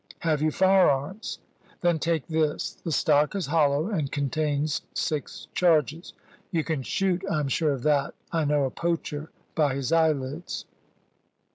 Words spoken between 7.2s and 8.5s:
I am sure of that. I